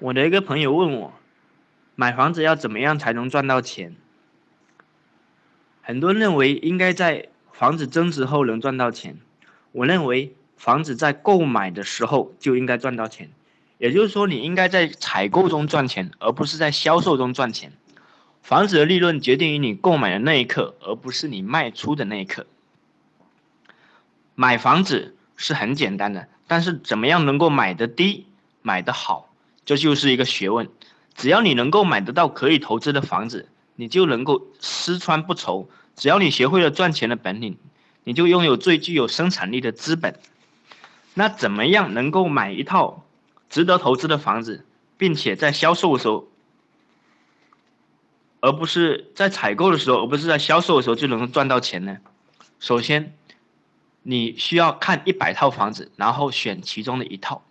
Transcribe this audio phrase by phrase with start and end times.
[0.00, 1.12] 我的一个朋友问我，
[1.96, 3.96] 买房子要怎么样才能赚到钱？
[5.82, 9.18] 很多人认为应该在房子增值后能赚到钱，
[9.72, 13.30] 我认为房子在购买的时候就应该赚到钱，
[13.78, 17.72] 也就是说你应该在采购中赚钱，而不是在销售中赚钱。
[18.40, 22.46] 房子的利润决定于你购买的那一刻，而不是你卖出的那一刻。
[24.36, 28.26] 买房子是很简单的，但是怎么样能够买的低、
[28.62, 29.28] 买的好？
[29.68, 30.66] 这就是一个学问，
[31.14, 35.68] 只要你能够买得到可以投资的房子，你就能够吃穿不愁。
[35.94, 37.58] 只要你学会了赚钱的本领，
[38.02, 40.18] 你就拥有最具有生产力的资本。
[41.12, 43.04] 那怎么样能够买一套
[43.50, 44.64] 值得投资的房子，
[44.96, 46.26] 并且在销售的时候，
[48.40, 51.98] 而不是在采购的时候，而不是在销售的时候就能够赚到钱呢？
[52.58, 53.14] 首先，
[54.02, 57.42] 你需要看一百套房子，然后选其中的一套。